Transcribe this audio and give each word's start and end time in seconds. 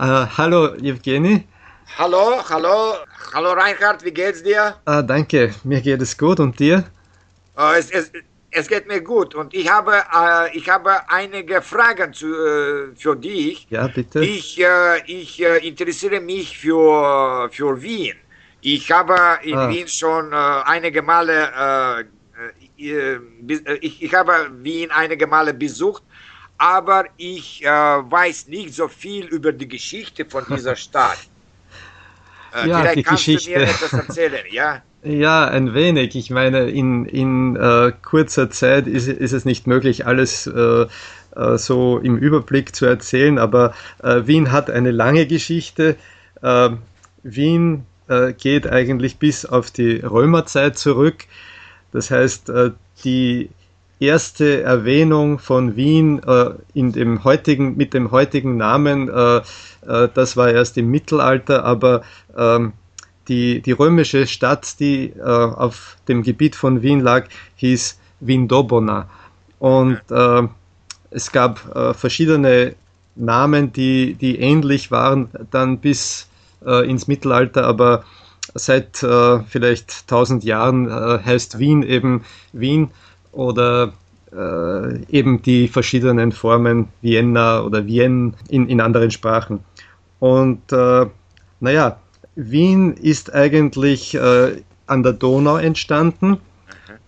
Äh, 0.00 0.26
hallo, 0.38 0.74
Evgeny. 0.76 1.44
Hallo, 1.98 2.42
hallo, 2.48 2.94
hallo 3.34 3.52
Reinhard, 3.52 4.02
wie 4.02 4.10
geht's 4.10 4.42
dir? 4.42 4.76
Ah, 4.86 5.02
danke, 5.02 5.54
mir 5.62 5.82
geht 5.82 6.00
es 6.00 6.16
gut 6.16 6.40
und 6.40 6.58
dir? 6.58 6.84
Uh, 7.54 7.74
es, 7.76 7.90
es, 7.90 8.10
es 8.50 8.66
geht 8.66 8.88
mir 8.88 9.02
gut 9.02 9.34
und 9.34 9.52
ich 9.52 9.70
habe, 9.70 9.92
äh, 9.92 10.56
ich 10.56 10.70
habe 10.70 11.06
einige 11.10 11.60
Fragen 11.60 12.14
zu, 12.14 12.28
äh, 12.28 12.96
für 12.96 13.14
dich. 13.14 13.66
Ja, 13.68 13.88
bitte. 13.88 14.24
Ich, 14.24 14.58
äh, 14.58 15.02
ich 15.04 15.38
interessiere 15.42 16.22
mich 16.22 16.56
für, 16.56 17.50
für 17.52 17.82
Wien. 17.82 18.16
Ich 18.62 18.90
habe 18.90 19.18
in 19.42 19.58
ah. 19.58 19.68
Wien 19.68 19.86
schon 19.86 20.32
einige 20.32 21.02
Male, 21.02 22.06
ich, 22.78 24.02
ich 24.02 24.14
habe 24.14 24.50
Wien 24.62 24.90
einige 24.92 25.26
Male 25.26 25.52
besucht 25.52 26.02
aber 26.60 27.06
ich 27.16 27.64
äh, 27.64 27.68
weiß 27.68 28.48
nicht 28.48 28.74
so 28.74 28.86
viel 28.86 29.24
über 29.24 29.50
die 29.50 29.66
Geschichte 29.66 30.26
von 30.26 30.44
dieser 30.46 30.76
Stadt. 30.86 31.16
Äh, 32.54 32.68
ja, 32.68 32.80
vielleicht 32.80 32.96
die 32.96 33.02
kannst 33.02 33.24
Geschichte. 33.24 33.52
du 33.54 33.58
mir 33.60 33.64
etwas 33.64 33.92
erzählen, 33.94 34.44
ja? 34.50 34.82
Ja, 35.02 35.46
ein 35.48 35.72
wenig. 35.72 36.14
Ich 36.14 36.28
meine, 36.28 36.68
in, 36.68 37.06
in 37.06 37.56
äh, 37.56 37.90
kurzer 38.02 38.50
Zeit 38.50 38.86
ist, 38.86 39.08
ist 39.08 39.32
es 39.32 39.46
nicht 39.46 39.66
möglich, 39.66 40.06
alles 40.06 40.46
äh, 40.46 40.86
äh 41.34 41.56
so 41.56 41.96
im 41.96 42.18
Überblick 42.18 42.74
zu 42.76 42.84
erzählen, 42.84 43.38
aber 43.38 43.72
äh, 44.02 44.26
Wien 44.26 44.52
hat 44.52 44.68
eine 44.68 44.90
lange 44.90 45.26
Geschichte. 45.26 45.96
Ähm, 46.42 46.80
Wien 47.22 47.86
äh, 48.08 48.34
geht 48.34 48.66
eigentlich 48.66 49.16
bis 49.16 49.46
auf 49.46 49.70
die 49.70 50.00
Römerzeit 50.00 50.76
zurück. 50.76 51.24
Das 51.92 52.10
heißt, 52.10 52.52
die 53.02 53.48
erste 54.00 54.62
Erwähnung 54.62 55.38
von 55.38 55.76
Wien 55.76 56.22
äh, 56.26 56.50
in 56.74 56.92
dem 56.92 57.22
heutigen, 57.22 57.76
mit 57.76 57.94
dem 57.94 58.10
heutigen 58.10 58.56
Namen, 58.56 59.08
äh, 59.08 59.36
äh, 59.86 60.08
das 60.12 60.36
war 60.36 60.50
erst 60.50 60.78
im 60.78 60.90
Mittelalter, 60.90 61.64
aber 61.64 62.02
ähm, 62.36 62.72
die, 63.28 63.60
die 63.60 63.72
römische 63.72 64.26
Stadt, 64.26 64.80
die 64.80 65.10
äh, 65.10 65.22
auf 65.22 65.96
dem 66.08 66.22
Gebiet 66.22 66.56
von 66.56 66.82
Wien 66.82 67.00
lag, 67.00 67.28
hieß 67.56 67.98
Vindobona. 68.20 69.08
Und 69.58 70.00
äh, 70.10 70.48
es 71.10 71.30
gab 71.30 71.76
äh, 71.76 71.94
verschiedene 71.94 72.74
Namen, 73.14 73.72
die, 73.72 74.14
die 74.14 74.40
ähnlich 74.40 74.90
waren, 74.90 75.28
dann 75.50 75.78
bis 75.78 76.26
ins 76.62 77.08
Mittelalter, 77.08 77.64
aber 77.64 78.04
seit 78.54 78.98
vielleicht 78.98 80.06
tausend 80.08 80.44
Jahren 80.44 80.90
heißt 80.90 81.58
Wien 81.58 81.82
eben 81.82 82.24
Wien 82.52 82.90
oder 83.32 83.92
äh, 84.32 85.04
eben 85.06 85.42
die 85.42 85.68
verschiedenen 85.68 86.32
Formen 86.32 86.88
Vienna 87.02 87.62
oder 87.62 87.86
Vienne 87.86 88.32
in, 88.48 88.68
in 88.68 88.80
anderen 88.80 89.10
Sprachen. 89.10 89.60
Und 90.18 90.72
äh, 90.72 91.06
naja, 91.60 91.98
Wien 92.34 92.92
ist 92.94 93.34
eigentlich 93.34 94.14
äh, 94.14 94.62
an 94.86 95.02
der 95.02 95.12
Donau 95.12 95.56
entstanden. 95.56 96.38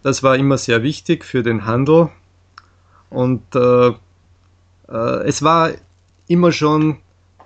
Das 0.02 0.22
war 0.22 0.36
immer 0.36 0.58
sehr 0.58 0.82
wichtig 0.82 1.24
für 1.24 1.42
den 1.42 1.64
Handel. 1.64 2.08
Und 3.08 3.42
äh, 3.54 3.88
äh, 4.88 5.24
es 5.24 5.42
war 5.42 5.70
immer 6.26 6.52
schon 6.52 6.98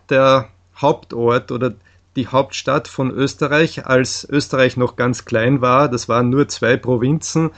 der 0.08 0.48
Hauptort 0.76 1.50
oder 1.52 1.74
die 2.16 2.28
Hauptstadt 2.28 2.88
von 2.88 3.10
Österreich, 3.10 3.86
als 3.86 4.26
Österreich 4.28 4.76
noch 4.76 4.96
ganz 4.96 5.24
klein 5.24 5.60
war. 5.60 5.88
Das 5.88 6.08
waren 6.08 6.30
nur 6.30 6.48
zwei 6.48 6.76
Provinzen. 6.76 7.50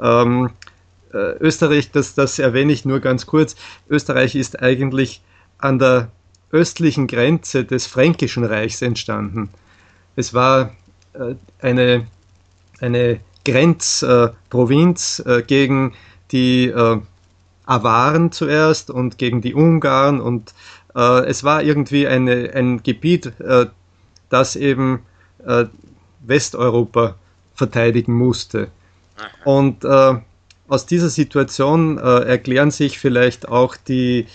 Ähm, 0.00 0.50
äh, 1.12 1.36
Österreich, 1.38 1.90
das, 1.90 2.14
das 2.14 2.38
erwähne 2.38 2.72
ich 2.72 2.84
nur 2.84 3.00
ganz 3.00 3.26
kurz. 3.26 3.56
Österreich 3.88 4.34
ist 4.34 4.62
eigentlich 4.62 5.22
an 5.58 5.78
der 5.78 6.10
östlichen 6.52 7.06
Grenze 7.06 7.64
des 7.64 7.86
Fränkischen 7.86 8.44
Reichs 8.44 8.82
entstanden. 8.82 9.50
Es 10.16 10.34
war 10.34 10.72
äh, 11.12 11.34
eine, 11.60 12.06
eine 12.80 13.20
Grenzprovinz 13.44 15.22
äh, 15.24 15.42
gegen 15.42 15.94
die 16.32 16.66
äh, 16.66 17.00
Awaren 17.66 18.32
zuerst 18.32 18.90
und 18.90 19.18
gegen 19.18 19.40
die 19.40 19.54
Ungarn 19.54 20.20
und 20.20 20.54
äh, 20.94 21.26
es 21.26 21.44
war 21.44 21.62
irgendwie 21.62 22.06
eine, 22.06 22.52
ein 22.54 22.82
Gebiet, 22.82 23.32
äh, 23.40 23.66
das 24.28 24.56
eben 24.56 25.00
Westeuropa 26.20 27.14
verteidigen 27.54 28.12
musste. 28.12 28.68
Und 29.44 29.84
aus 30.70 30.86
dieser 30.86 31.08
Situation 31.08 31.98
äh, 31.98 32.20
erklären 32.20 32.70
sich 32.70 33.00
vielleicht 33.00 33.48
auch 33.48 33.76
die, 33.76 34.26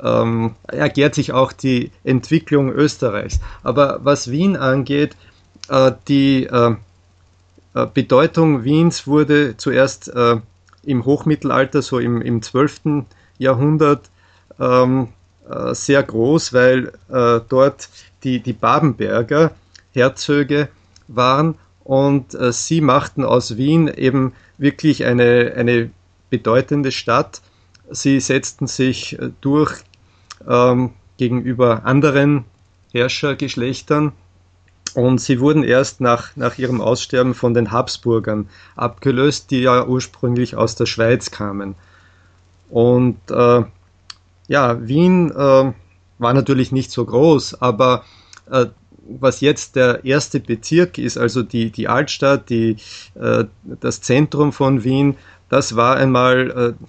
ähm, 0.00 0.54
erklärt 0.68 1.16
sich 1.16 1.32
auch 1.32 1.52
die 1.52 1.90
Entwicklung 2.04 2.70
Österreichs. 2.70 3.40
Aber 3.64 3.98
was 4.04 4.30
Wien 4.30 4.56
angeht, 4.56 5.16
äh, 5.68 5.90
die 6.06 6.44
äh, 6.44 6.76
äh 7.74 7.86
Bedeutung 7.92 8.62
Wiens 8.62 9.08
wurde 9.08 9.56
zuerst 9.56 10.08
äh, 10.14 10.36
im 10.84 11.04
Hochmittelalter, 11.04 11.82
so 11.82 11.98
im, 11.98 12.22
im 12.22 12.40
12. 12.40 13.04
Jahrhundert, 13.38 14.10
ähm, 14.60 15.08
äh, 15.50 15.74
sehr 15.74 16.04
groß, 16.04 16.52
weil 16.52 16.92
dort 17.08 17.88
die, 18.22 18.38
die 18.40 18.52
Babenberger 18.52 19.50
Herzöge 19.92 20.68
waren 21.08 21.56
und 21.84 22.36
sie 22.50 22.80
machten 22.80 23.24
aus 23.24 23.56
Wien 23.56 23.88
eben 23.88 24.32
wirklich 24.58 25.04
eine, 25.04 25.54
eine 25.56 25.90
bedeutende 26.30 26.92
Stadt. 26.92 27.42
Sie 27.90 28.20
setzten 28.20 28.66
sich 28.66 29.18
äh, 29.18 29.30
durch 29.40 29.82
ähm, 30.48 30.90
gegenüber 31.18 31.84
anderen 31.84 32.44
Herrschergeschlechtern 32.92 34.12
und 34.94 35.20
sie 35.20 35.40
wurden 35.40 35.62
erst 35.62 36.00
nach, 36.00 36.34
nach 36.36 36.58
ihrem 36.58 36.80
Aussterben 36.80 37.34
von 37.34 37.54
den 37.54 37.70
Habsburgern 37.70 38.48
abgelöst, 38.74 39.50
die 39.50 39.60
ja 39.60 39.86
ursprünglich 39.86 40.56
aus 40.56 40.76
der 40.76 40.86
Schweiz 40.86 41.30
kamen. 41.30 41.74
Und 42.70 43.18
äh, 43.30 43.62
ja, 44.48 44.88
Wien 44.88 45.30
äh, 45.30 45.72
war 46.18 46.34
natürlich 46.34 46.72
nicht 46.72 46.90
so 46.90 47.04
groß, 47.04 47.60
aber 47.60 48.04
äh, 48.50 48.66
was 49.08 49.40
jetzt 49.40 49.76
der 49.76 50.04
erste 50.04 50.40
Bezirk 50.40 50.98
ist, 50.98 51.18
also 51.18 51.42
die, 51.42 51.70
die 51.70 51.88
Altstadt, 51.88 52.50
die, 52.50 52.76
äh, 53.14 53.44
das 53.64 54.00
Zentrum 54.00 54.52
von 54.52 54.84
Wien, 54.84 55.16
das 55.48 55.76
war 55.76 55.96
einmal 55.96 56.76
äh, 56.78 56.84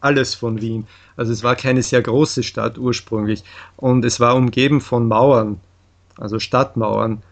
alles 0.00 0.34
von 0.34 0.60
Wien. 0.60 0.86
Also 1.16 1.32
es 1.32 1.42
war 1.42 1.56
keine 1.56 1.82
sehr 1.82 2.00
große 2.00 2.42
Stadt 2.42 2.78
ursprünglich 2.78 3.44
und 3.76 4.04
es 4.04 4.20
war 4.20 4.34
umgeben 4.34 4.80
von 4.80 5.06
Mauern, 5.06 5.60
also 6.16 6.38
Stadtmauern. 6.38 7.22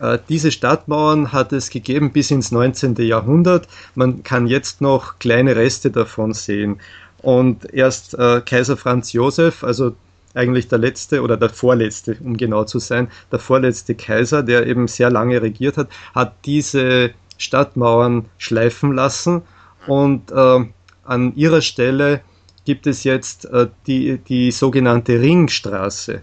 Äh, 0.00 0.18
diese 0.28 0.50
Stadtmauern 0.50 1.32
hat 1.32 1.52
es 1.52 1.70
gegeben 1.70 2.12
bis 2.12 2.30
ins 2.30 2.50
19. 2.50 2.96
Jahrhundert. 2.96 3.68
Man 3.94 4.22
kann 4.22 4.46
jetzt 4.46 4.80
noch 4.80 5.18
kleine 5.18 5.56
Reste 5.56 5.90
davon 5.90 6.32
sehen. 6.32 6.80
Und 7.18 7.72
erst 7.72 8.14
äh, 8.14 8.42
Kaiser 8.44 8.76
Franz 8.76 9.12
Josef, 9.12 9.64
also 9.64 9.94
eigentlich 10.34 10.68
der 10.68 10.78
letzte 10.78 11.22
oder 11.22 11.36
der 11.36 11.50
vorletzte, 11.50 12.16
um 12.22 12.36
genau 12.36 12.64
zu 12.64 12.78
sein, 12.78 13.08
der 13.30 13.38
vorletzte 13.38 13.94
Kaiser, 13.94 14.42
der 14.42 14.66
eben 14.66 14.88
sehr 14.88 15.10
lange 15.10 15.40
regiert 15.40 15.76
hat, 15.76 15.88
hat 16.14 16.34
diese 16.44 17.10
Stadtmauern 17.38 18.26
schleifen 18.38 18.92
lassen. 18.92 19.42
Und 19.86 20.30
äh, 20.30 20.64
an 21.04 21.34
ihrer 21.36 21.62
Stelle 21.62 22.20
gibt 22.64 22.86
es 22.86 23.04
jetzt 23.04 23.44
äh, 23.46 23.68
die, 23.86 24.18
die 24.18 24.50
sogenannte 24.50 25.20
Ringstraße. 25.20 26.20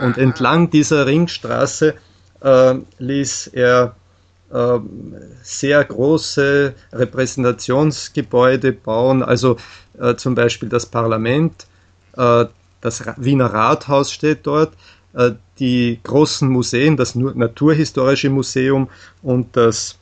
Und 0.00 0.16
entlang 0.16 0.70
dieser 0.70 1.06
Ringstraße 1.06 1.94
äh, 2.40 2.74
ließ 2.98 3.48
er 3.48 3.94
äh, 4.52 4.78
sehr 5.42 5.84
große 5.84 6.74
Repräsentationsgebäude 6.92 8.72
bauen, 8.72 9.22
also 9.22 9.56
äh, 9.98 10.14
zum 10.14 10.34
Beispiel 10.34 10.68
das 10.68 10.86
Parlament, 10.86 11.66
äh, 12.16 12.46
das 12.82 13.02
Wiener 13.16 13.46
Rathaus 13.46 14.12
steht 14.12 14.46
dort, 14.46 14.74
äh, 15.14 15.32
die 15.58 15.98
großen 16.02 16.48
Museen, 16.48 16.96
das 16.98 17.14
Naturhistorische 17.14 18.28
Museum 18.28 18.90
und 19.22 19.56
das 19.56 19.98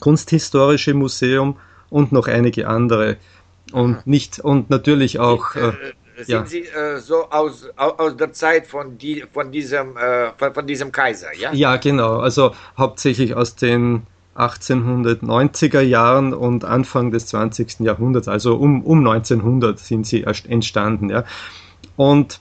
Kunsthistorische 0.00 0.94
Museum 0.94 1.56
und 1.90 2.10
noch 2.12 2.26
einige 2.26 2.68
andere. 2.68 3.16
Und 3.72 4.06
nicht 4.06 4.40
und 4.40 4.70
natürlich 4.70 5.18
auch. 5.20 5.54
Äh, 5.54 5.72
sind 6.16 6.28
ja. 6.28 6.46
Sie 6.46 6.62
äh, 6.62 6.98
so 6.98 7.30
aus, 7.30 7.68
aus 7.76 8.16
der 8.16 8.32
Zeit 8.32 8.66
von, 8.66 8.98
die, 8.98 9.24
von, 9.32 9.52
diesem, 9.52 9.96
äh, 9.96 10.32
von, 10.36 10.52
von, 10.52 10.66
diesem 10.66 10.90
Kaiser, 10.90 11.32
ja? 11.36 11.52
Ja, 11.52 11.76
genau. 11.76 12.18
Also 12.18 12.54
hauptsächlich 12.76 13.34
aus 13.34 13.54
den 13.54 14.02
1890er 14.36 15.80
Jahren 15.80 16.34
und 16.34 16.64
Anfang 16.64 17.10
des 17.10 17.26
20. 17.26 17.80
Jahrhunderts, 17.80 18.26
also 18.28 18.56
um, 18.56 18.82
um 18.84 18.98
1900 19.06 19.78
sind 19.78 20.06
sie 20.06 20.24
entstanden, 20.24 21.10
ja. 21.10 21.24
Und 21.98 22.38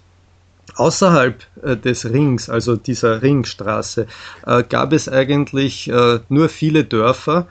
außerhalb 0.75 1.43
äh, 1.63 1.75
des 1.75 2.05
Rings, 2.05 2.47
also 2.47 2.75
dieser 2.75 3.23
Ringstraße, 3.23 4.05
äh, 4.45 4.63
gab 4.63 4.93
es 4.93 5.09
eigentlich 5.09 5.89
äh, 5.89 6.19
nur 6.29 6.49
viele 6.49 6.83
Dörfer, 6.83 7.47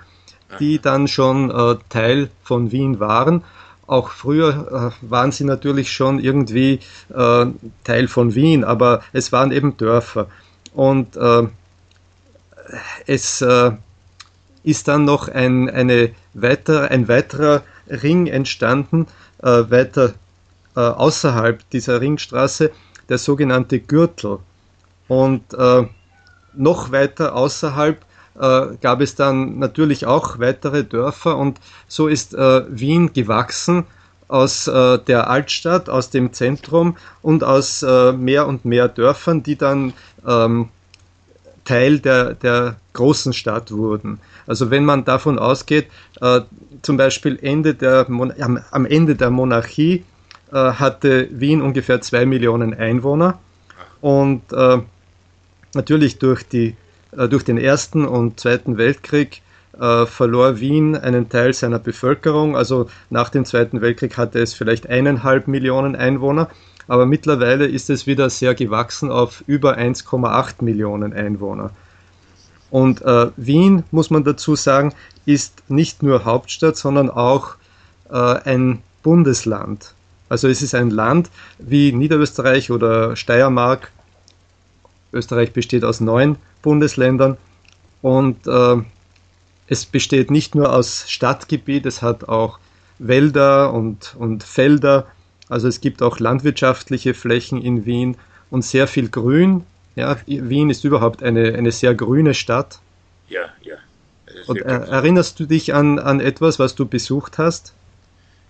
die 0.60 0.78
dann 0.78 1.08
schon 1.08 1.52
Teil 1.88 2.30
von 2.44 2.70
Wien 2.70 3.00
waren. 3.00 3.42
auch 3.88 4.10
früher 4.10 4.92
waren 5.00 5.32
sie 5.32 5.42
natürlich 5.42 5.90
schon 5.90 6.20
irgendwie 6.20 6.78
Teil 7.82 8.06
von 8.06 8.32
Wien, 8.36 8.62
aber 8.62 9.02
es 9.12 9.32
waren 9.32 9.50
eben 9.50 9.76
Dörfer. 9.76 10.28
Und 10.72 11.18
es 13.06 13.44
ist 14.62 14.88
dann 14.88 15.04
noch 15.04 15.26
ein, 15.26 15.68
eine 15.68 16.10
weiter, 16.32 16.92
ein 16.92 17.08
weiterer 17.08 17.64
Ring 17.88 18.28
entstanden, 18.28 19.08
weiter 19.40 20.14
äh, 20.76 20.80
außerhalb 20.80 21.68
dieser 21.70 22.00
Ringstraße, 22.00 22.70
der 23.08 23.18
sogenannte 23.18 23.80
Gürtel. 23.80 24.38
Und 25.08 25.56
noch 26.56 26.90
weiter 26.90 27.34
außerhalb 27.34 28.04
äh, 28.38 28.66
gab 28.80 29.00
es 29.00 29.14
dann 29.14 29.58
natürlich 29.58 30.06
auch 30.06 30.38
weitere 30.38 30.84
Dörfer 30.84 31.36
und 31.36 31.58
so 31.88 32.08
ist 32.08 32.34
äh, 32.34 32.64
Wien 32.68 33.12
gewachsen 33.12 33.84
aus 34.28 34.66
äh, 34.66 34.98
der 34.98 35.30
Altstadt, 35.30 35.88
aus 35.88 36.10
dem 36.10 36.32
Zentrum 36.32 36.96
und 37.22 37.44
aus 37.44 37.82
äh, 37.82 38.12
mehr 38.12 38.46
und 38.46 38.64
mehr 38.64 38.88
Dörfern, 38.88 39.42
die 39.42 39.56
dann 39.56 39.92
ähm, 40.26 40.68
Teil 41.64 42.00
der, 42.00 42.34
der 42.34 42.76
großen 42.92 43.32
Stadt 43.32 43.70
wurden. 43.70 44.20
Also 44.46 44.70
wenn 44.70 44.84
man 44.84 45.04
davon 45.04 45.38
ausgeht, 45.38 45.88
äh, 46.20 46.40
zum 46.82 46.96
Beispiel 46.96 47.38
Ende 47.40 47.74
der 47.74 48.06
am, 48.08 48.60
am, 48.70 48.86
Ende 48.86 49.14
der 49.14 49.30
Monarchie 49.30 49.94
äh, 49.94 50.02
hatte 50.56 51.28
Wien 51.30 51.60
ungefähr 51.62 52.00
zwei 52.00 52.26
Millionen 52.26 52.72
Einwohner 52.74 53.38
und 54.00 54.42
natürlich 55.74 56.18
durch 56.18 56.48
die 56.48 56.74
äh, 57.16 57.28
durch 57.28 57.44
den 57.44 57.58
Ersten 57.58 58.06
und 58.06 58.40
Zweiten 58.40 58.78
Weltkrieg 58.78 59.42
äh, 59.78 60.06
verlor 60.06 60.60
Wien 60.60 60.96
einen 60.96 61.28
Teil 61.28 61.52
seiner 61.52 61.78
Bevölkerung. 61.78 62.56
Also 62.56 62.88
nach 63.10 63.28
dem 63.28 63.44
Zweiten 63.44 63.80
Weltkrieg 63.80 64.16
hatte 64.16 64.40
es 64.40 64.54
vielleicht 64.54 64.88
eineinhalb 64.88 65.48
Millionen 65.48 65.96
Einwohner, 65.96 66.48
aber 66.88 67.06
mittlerweile 67.06 67.66
ist 67.66 67.90
es 67.90 68.06
wieder 68.06 68.30
sehr 68.30 68.54
gewachsen 68.54 69.10
auf 69.10 69.42
über 69.46 69.76
1,8 69.76 70.62
Millionen 70.62 71.12
Einwohner. 71.12 71.70
Und 72.70 73.02
äh, 73.02 73.28
Wien, 73.36 73.84
muss 73.90 74.10
man 74.10 74.24
dazu 74.24 74.56
sagen, 74.56 74.92
ist 75.24 75.62
nicht 75.68 76.02
nur 76.02 76.24
Hauptstadt, 76.24 76.76
sondern 76.76 77.10
auch 77.10 77.56
äh, 78.10 78.16
ein 78.16 78.82
Bundesland. 79.02 79.94
Also 80.28 80.48
es 80.48 80.62
ist 80.62 80.74
ein 80.74 80.90
Land 80.90 81.30
wie 81.58 81.92
Niederösterreich 81.92 82.70
oder 82.70 83.16
Steiermark. 83.16 83.92
Österreich 85.12 85.52
besteht 85.52 85.84
aus 85.84 86.00
neun 86.00 86.36
Bundesländern. 86.62 87.36
Und 88.02 88.46
äh, 88.46 88.76
es 89.68 89.86
besteht 89.86 90.30
nicht 90.30 90.54
nur 90.54 90.72
aus 90.72 91.04
Stadtgebiet, 91.08 91.86
es 91.86 92.02
hat 92.02 92.28
auch 92.28 92.58
Wälder 92.98 93.72
und, 93.72 94.14
und 94.18 94.42
Felder. 94.44 95.06
Also 95.48 95.68
es 95.68 95.80
gibt 95.80 96.02
auch 96.02 96.18
landwirtschaftliche 96.18 97.14
Flächen 97.14 97.60
in 97.62 97.86
Wien 97.86 98.16
und 98.50 98.64
sehr 98.64 98.86
viel 98.86 99.08
Grün. 99.08 99.64
Ja, 99.94 100.16
Wien 100.26 100.70
ist 100.70 100.84
überhaupt 100.84 101.22
eine, 101.22 101.54
eine 101.54 101.72
sehr 101.72 101.94
grüne 101.94 102.34
Stadt. 102.34 102.80
Ja, 103.28 103.42
ja. 103.62 103.76
Und 104.46 104.60
äh, 104.60 104.64
erinnerst 104.64 105.40
du 105.40 105.46
dich 105.46 105.74
an, 105.74 105.98
an 105.98 106.20
etwas, 106.20 106.58
was 106.58 106.74
du 106.74 106.86
besucht 106.86 107.38
hast? 107.38 107.74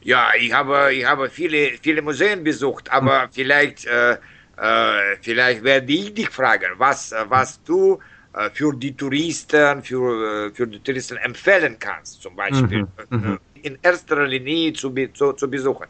Ja, 0.06 0.31
ich 0.38 0.53
habe, 0.53 0.94
ich 0.94 1.05
habe 1.05 1.29
viele, 1.29 1.73
viele 1.82 2.00
Museen 2.00 2.44
besucht, 2.44 2.91
aber 2.93 3.23
hm. 3.23 3.29
vielleicht 3.32 3.87
äh, 3.87 4.17
äh, 4.56 5.17
vielleicht 5.20 5.62
werde 5.62 5.93
ich 5.93 6.14
dich 6.14 6.31
fragen, 6.31 6.70
was, 6.79 7.12
äh, 7.12 7.25
was 7.29 7.62
du 7.62 7.99
äh, 8.32 8.49
für 8.50 8.75
die 8.75 8.97
Touristen, 8.97 9.82
für, 9.82 10.50
für 10.55 10.67
die 10.67 10.81
Touristen 10.81 11.17
empfehlen 11.19 11.76
kannst, 11.79 12.23
zum 12.23 12.37
Beispiel 12.37 12.87
mhm, 13.11 13.19
mhm. 13.19 13.38
in 13.62 13.79
erster 13.82 14.26
Linie 14.26 14.73
zu, 14.73 14.94
zu, 15.12 15.32
zu 15.32 15.50
besuchen. 15.50 15.87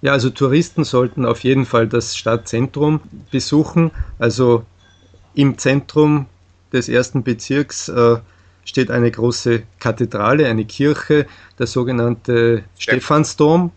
Ja, 0.00 0.12
also 0.12 0.30
Touristen 0.30 0.84
sollten 0.84 1.24
auf 1.24 1.44
jeden 1.44 1.64
Fall 1.64 1.86
das 1.86 2.16
Stadtzentrum 2.16 3.00
besuchen. 3.30 3.90
Also 4.18 4.64
im 5.34 5.58
Zentrum 5.58 6.26
des 6.72 6.88
ersten 6.88 7.22
Bezirks 7.22 7.88
äh, 7.88 8.16
steht 8.68 8.90
eine 8.90 9.10
große 9.10 9.62
Kathedrale, 9.80 10.46
eine 10.46 10.66
Kirche, 10.66 11.24
der 11.58 11.66
sogenannte 11.66 12.64
Stephansdom 12.78 13.72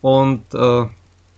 und 0.00 0.42
äh, 0.54 0.86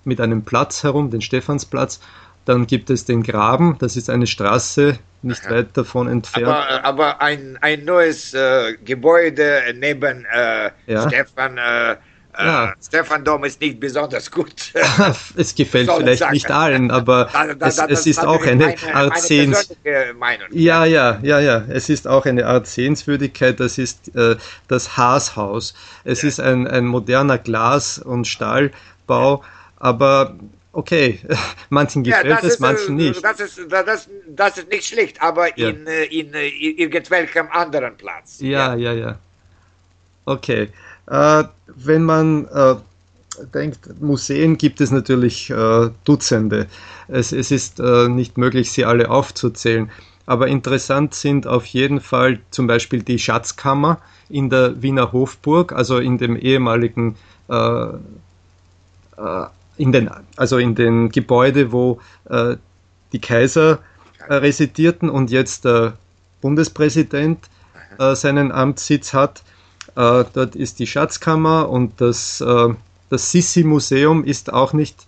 mit 0.05 0.20
einem 0.20 0.44
Platz 0.44 0.85
herum, 0.85 1.11
den 1.11 1.20
Stephansplatz. 1.20 2.00
Dann 2.44 2.69
gibt 2.69 2.91
es 2.91 3.05
den 3.05 3.25
Graben, 3.25 3.76
das 3.81 3.96
ist 3.96 4.11
eine 4.11 4.29
Straße 4.29 5.00
nicht 5.23 5.50
weit 5.50 5.76
davon 5.76 6.06
entfernt. 6.06 6.46
Aber, 6.46 6.85
aber 6.85 7.20
ein, 7.20 7.58
ein 7.62 7.85
neues 7.85 8.32
äh, 8.32 8.75
Gebäude 8.85 9.61
neben 9.76 10.25
äh, 10.32 10.70
ja. 10.87 11.08
Stefan. 11.08 11.58
Äh, 11.58 11.97
äh 12.39 12.47
ja. 12.47 12.75
Stefan 12.83 13.25
Dom 13.25 13.45
ist 13.45 13.61
nicht 13.61 13.81
besonders 13.81 14.31
gut. 14.31 14.73
es 15.37 15.55
gefällt 15.55 15.91
vielleicht 15.91 16.21
sagen. 16.21 16.33
nicht 16.33 16.51
allen, 16.51 16.91
aber 16.91 17.29
da, 17.33 17.55
da, 17.55 17.67
es, 17.67 17.77
da, 17.77 17.87
es 17.87 18.07
ist 18.07 18.25
auch 18.25 18.45
eine 18.45 18.67
meine, 18.67 18.95
Art 18.95 19.19
Sehenswürdigkeit. 19.21 20.53
Ja, 20.53 20.85
ja, 20.85 21.19
ja, 21.23 21.41
ja. 21.41 21.65
Es 21.69 21.89
ist 21.89 22.07
auch 22.07 22.25
eine 22.27 22.47
Art 22.47 22.67
Sehenswürdigkeit. 22.67 23.61
Das 23.61 23.79
ist 23.79 24.15
äh, 24.15 24.37
das 24.69 24.97
Haashaus. 24.97 25.75
Es 26.05 26.23
ja. 26.23 26.29
ist 26.29 26.41
ein, 26.41 26.67
ein 26.67 26.87
moderner 26.87 27.39
Glas- 27.39 27.99
und 27.99 28.27
Stahlbau, 28.27 29.43
aber 29.77 30.37
okay, 30.75 31.21
manchen 31.71 32.03
gefällt 32.03 32.43
ja, 32.43 32.49
es, 32.49 32.59
manchen 32.59 32.99
äh, 32.99 33.05
nicht. 33.05 33.25
Das 33.25 33.41
ist, 33.41 33.61
das, 33.71 34.09
das 34.29 34.59
ist 34.59 34.69
nicht 34.69 34.87
schlecht, 34.87 35.23
aber 35.23 35.57
in, 35.57 35.87
äh, 35.87 36.05
in, 36.05 36.35
äh, 36.35 36.49
in 36.49 36.79
irgendwelchem 36.79 37.49
anderen 37.51 37.97
Platz. 37.97 38.39
Ja, 38.41 38.75
ja, 38.75 38.93
ja. 38.93 39.19
Okay. 40.25 40.69
Äh, 41.06 41.44
wenn 41.67 42.05
man 42.05 42.47
äh, 42.47 42.76
denkt, 43.53 44.00
Museen 44.00 44.56
gibt 44.56 44.81
es 44.81 44.91
natürlich 44.91 45.50
äh, 45.50 45.91
Dutzende. 46.05 46.67
Es, 47.09 47.32
es 47.32 47.50
ist 47.50 47.81
nicht 47.81 48.38
möglich, 48.38 48.73
sie 48.73 48.87
alle 48.87 49.11
aufzuzählen. 49.11 49.91
Aber 50.25 50.49
interessant 50.49 51.15
sind 51.15 51.47
auf 51.47 51.67
jeden 51.67 52.00
Fall 52.00 52.38
zum 52.50 52.67
Beispiel 52.67 53.03
die 53.03 53.19
Schatzkammer 53.19 54.00
in 54.31 54.49
der 54.49 54.81
Wiener 54.81 55.12
Hofburg, 55.12 55.73
also 55.73 55.99
in 55.99 56.17
dem 56.17 56.35
ehemaligen 56.37 57.17
in 59.76 59.93
den, 59.93 60.11
also 60.37 60.59
in 60.59 60.75
den 60.75 61.11
Gebäude, 61.11 61.73
wo 61.73 62.00
äh, 62.29 62.56
die 63.12 63.21
Kaiser 63.21 63.81
äh, 64.29 64.35
residierten 64.35 65.11
und 65.11 65.31
jetzt 65.31 65.65
der 65.65 65.94
Bundespräsident 66.41 67.38
äh, 67.99 68.15
seinen 68.15 68.53
Amtssitz 68.53 69.12
hat. 69.12 69.43
Äh, 69.96 70.25
dort 70.32 70.56
ist 70.56 70.79
die 70.79 70.87
Schatzkammer 70.87 71.69
und 71.69 72.00
das, 72.00 72.41
äh, 72.41 72.69
das 73.11 73.31
Sissi-Museum 73.31 74.25
ist 74.25 74.52
auch 74.52 74.73
nicht 74.73 75.06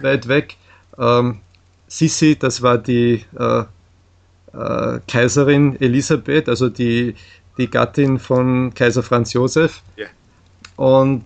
weit 0.00 0.28
weg. 0.28 0.56
Ähm, 0.98 1.40
Sissi, 1.88 2.36
das 2.38 2.62
war 2.62 2.78
die 2.78 3.24
äh, 3.38 3.64
Kaiserin 5.06 5.78
Elisabeth, 5.80 6.48
also 6.48 6.70
die, 6.70 7.14
die 7.58 7.68
Gattin 7.68 8.18
von 8.18 8.72
Kaiser 8.72 9.02
Franz 9.02 9.34
Josef. 9.34 9.82
Yeah. 9.98 10.08
Und 10.76 11.24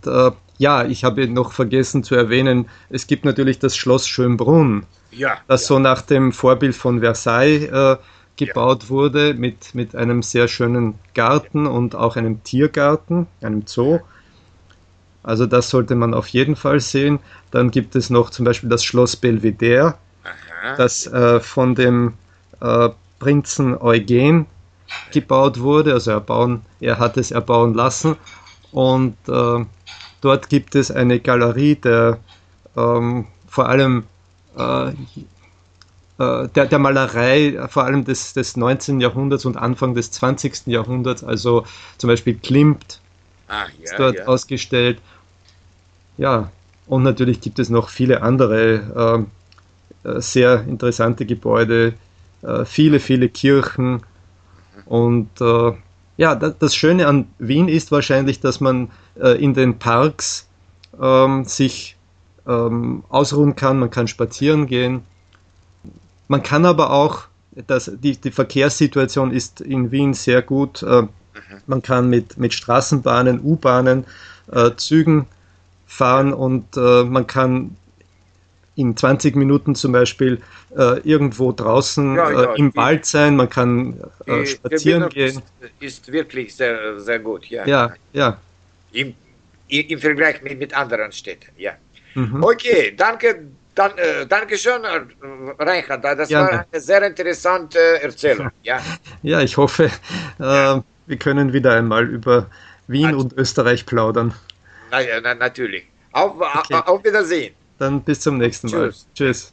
ja, 0.58 0.85
ich 0.85 1.04
habe 1.04 1.28
noch 1.28 1.52
vergessen 1.52 2.02
zu 2.02 2.16
erwähnen, 2.16 2.68
es 2.90 3.06
gibt 3.06 3.25
natürlich 3.25 3.61
das 3.61 3.76
Schloss 3.76 4.06
Schönbrunn, 4.06 4.85
ja, 5.11 5.38
das 5.46 5.62
ja. 5.62 5.68
so 5.68 5.78
nach 5.78 6.02
dem 6.02 6.32
Vorbild 6.32 6.75
von 6.75 7.00
Versailles 7.00 7.70
äh, 7.70 7.96
gebaut 8.47 8.90
wurde, 8.90 9.35
mit, 9.35 9.75
mit 9.75 9.94
einem 9.94 10.23
sehr 10.23 10.49
schönen 10.49 10.99
Garten 11.14 11.66
und 11.66 11.94
auch 11.94 12.16
einem 12.16 12.42
Tiergarten, 12.42 13.26
einem 13.40 13.66
Zoo. 13.66 14.00
Also 15.23 15.47
das 15.47 15.70
sollte 15.70 15.94
man 15.94 16.14
auf 16.14 16.28
jeden 16.28 16.56
Fall 16.56 16.80
sehen. 16.80 17.18
Dann 17.50 17.70
gibt 17.70 17.94
es 17.94 18.11
noch 18.11 18.30
zum 18.30 18.44
Beispiel 18.44 18.68
das 18.68 18.85
Schloss 18.85 19.16
Belvedere, 19.16 19.94
Aha. 20.25 20.76
das 20.76 21.06
äh, 21.06 21.40
von 21.40 21.75
dem 21.75 22.14
äh, 22.61 22.88
Prinzen 23.18 23.76
Eugen 23.76 24.47
gebaut 25.12 25.61
wurde. 25.61 25.92
Also 25.92 26.11
erbauen, 26.12 26.62
er 26.80 26.99
hat 26.99 27.16
es 27.16 27.30
erbauen 27.30 27.75
lassen. 27.75 28.16
Und 28.73 29.16
äh, 29.28 29.64
Dort 30.20 30.49
gibt 30.49 30.75
es 30.75 30.90
eine 30.90 31.18
Galerie 31.18 31.76
der 31.76 32.18
ähm, 32.76 33.26
vor 33.49 33.68
allem 33.68 34.04
äh, 34.56 34.92
der, 36.20 36.66
der, 36.66 36.78
Malerei, 36.78 37.58
vor 37.68 37.84
allem 37.84 38.04
des, 38.04 38.34
des 38.34 38.56
19. 38.56 39.00
Jahrhunderts 39.00 39.46
und 39.46 39.56
Anfang 39.56 39.94
des 39.94 40.10
20. 40.10 40.66
Jahrhunderts, 40.66 41.24
also 41.24 41.64
zum 41.96 42.08
Beispiel 42.08 42.34
Klimt 42.34 43.00
ah, 43.48 43.64
ja, 43.78 43.84
ist 43.84 43.94
dort 43.98 44.16
ja. 44.16 44.24
ausgestellt. 44.26 44.98
Ja, 46.18 46.50
und 46.86 47.04
natürlich 47.04 47.40
gibt 47.40 47.58
es 47.58 47.70
noch 47.70 47.88
viele 47.88 48.22
andere 48.22 49.26
äh, 50.04 50.08
äh 50.08 50.20
sehr 50.20 50.64
interessante 50.64 51.24
Gebäude, 51.24 51.94
äh, 52.42 52.66
viele, 52.66 53.00
viele 53.00 53.30
Kirchen 53.30 54.02
und 54.84 55.30
äh, 55.40 55.72
ja, 56.16 56.34
das 56.34 56.74
Schöne 56.74 57.06
an 57.06 57.28
Wien 57.38 57.68
ist 57.68 57.92
wahrscheinlich, 57.92 58.40
dass 58.40 58.60
man 58.60 58.90
äh, 59.18 59.42
in 59.42 59.54
den 59.54 59.78
Parks 59.78 60.48
ähm, 61.00 61.44
sich 61.44 61.96
ähm, 62.46 63.04
ausruhen 63.08 63.56
kann, 63.56 63.78
man 63.78 63.90
kann 63.90 64.06
spazieren 64.06 64.66
gehen. 64.66 65.02
Man 66.30 66.44
kann 66.44 66.64
aber 66.64 66.92
auch, 66.92 67.25
das, 67.66 67.90
die, 67.92 68.16
die 68.16 68.30
Verkehrssituation 68.30 69.32
ist 69.32 69.60
in 69.60 69.90
Wien 69.90 70.14
sehr 70.14 70.42
gut. 70.42 70.80
Äh, 70.80 71.08
man 71.66 71.82
kann 71.82 72.08
mit, 72.08 72.38
mit 72.38 72.54
Straßenbahnen, 72.54 73.40
U-Bahnen, 73.40 74.04
äh, 74.52 74.70
Zügen 74.76 75.26
fahren 75.88 76.32
und 76.32 76.76
äh, 76.76 77.02
man 77.02 77.26
kann 77.26 77.76
in 78.76 78.96
20 78.96 79.34
Minuten 79.34 79.75
zum 79.75 79.90
Beispiel 79.90 80.40
äh, 80.76 81.00
irgendwo 81.00 81.50
draußen 81.50 82.14
ja, 82.14 82.30
ja, 82.30 82.54
äh, 82.54 82.58
im 82.60 82.70
die, 82.70 82.76
Wald 82.76 83.06
sein, 83.06 83.34
man 83.34 83.50
kann 83.50 84.00
äh, 84.26 84.46
spazieren 84.46 85.08
gehen. 85.08 85.42
Ist 85.80 86.12
wirklich 86.12 86.54
sehr, 86.54 87.00
sehr 87.00 87.18
gut, 87.18 87.46
ja. 87.46 87.66
Ja, 87.66 87.92
ja. 88.12 88.38
Im, 88.92 89.14
im 89.66 89.99
Vergleich 89.99 90.40
mit, 90.42 90.60
mit 90.60 90.75
anderen 90.75 91.10
Städten, 91.10 91.50
ja. 91.56 91.72
Mhm. 92.14 92.44
Okay, 92.44 92.94
danke, 92.96 93.49
dann, 93.74 93.96
äh, 93.98 94.26
danke 94.26 94.58
schön, 94.58 94.84
äh, 94.84 95.00
Reinhard. 95.58 96.04
Das 96.04 96.28
Gerne. 96.28 96.50
war 96.50 96.66
eine 96.70 96.80
sehr 96.80 97.02
interessante 97.02 97.78
Erzählung. 98.02 98.50
Ja, 98.62 98.80
ja 99.22 99.40
ich 99.40 99.56
hoffe, 99.56 99.84
äh, 99.84 100.42
ja. 100.42 100.84
wir 101.06 101.16
können 101.16 101.52
wieder 101.52 101.74
einmal 101.74 102.08
über 102.08 102.46
Wien 102.86 103.14
und 103.14 103.32
Österreich 103.34 103.86
plaudern. 103.86 104.34
Na, 104.90 104.98
na, 105.22 105.34
natürlich. 105.34 105.84
Auf, 106.12 106.40
okay. 106.40 106.74
auf 106.86 107.04
Wiedersehen. 107.04 107.54
Dann 107.78 108.02
bis 108.02 108.20
zum 108.20 108.38
nächsten 108.38 108.68
Mal. 108.70 108.90
Tschüss. 108.90 109.06
Tschüss. 109.14 109.52